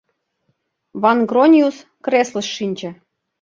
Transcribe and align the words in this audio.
Ван-Грониус 1.01 1.77
креслыш 2.05 2.47
шинче. 2.55 2.89